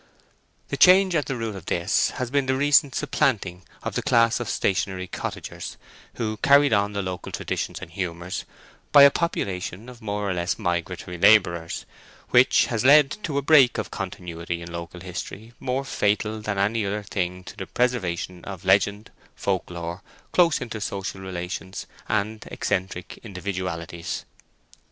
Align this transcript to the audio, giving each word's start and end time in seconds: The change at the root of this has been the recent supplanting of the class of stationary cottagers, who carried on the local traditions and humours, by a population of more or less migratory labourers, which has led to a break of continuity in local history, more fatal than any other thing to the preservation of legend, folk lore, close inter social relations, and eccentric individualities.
The 0.69 0.77
change 0.77 1.13
at 1.13 1.27
the 1.27 1.35
root 1.35 1.55
of 1.55 1.67
this 1.67 2.09
has 2.15 2.31
been 2.31 2.47
the 2.47 2.55
recent 2.55 2.95
supplanting 2.95 3.65
of 3.83 3.93
the 3.93 4.01
class 4.01 4.39
of 4.39 4.49
stationary 4.49 5.05
cottagers, 5.07 5.77
who 6.15 6.37
carried 6.37 6.73
on 6.73 6.93
the 6.93 7.03
local 7.03 7.31
traditions 7.31 7.77
and 7.83 7.91
humours, 7.91 8.43
by 8.91 9.03
a 9.03 9.11
population 9.11 9.89
of 9.89 10.01
more 10.01 10.27
or 10.27 10.33
less 10.33 10.57
migratory 10.57 11.19
labourers, 11.19 11.85
which 12.31 12.65
has 12.65 12.83
led 12.83 13.11
to 13.21 13.37
a 13.37 13.43
break 13.43 13.77
of 13.77 13.91
continuity 13.91 14.63
in 14.63 14.71
local 14.71 15.01
history, 15.01 15.53
more 15.59 15.85
fatal 15.85 16.41
than 16.41 16.57
any 16.57 16.83
other 16.83 17.03
thing 17.03 17.43
to 17.43 17.55
the 17.55 17.67
preservation 17.67 18.43
of 18.43 18.65
legend, 18.65 19.11
folk 19.35 19.69
lore, 19.69 20.01
close 20.31 20.61
inter 20.61 20.79
social 20.79 21.21
relations, 21.21 21.85
and 22.09 22.47
eccentric 22.49 23.19
individualities. 23.21 24.25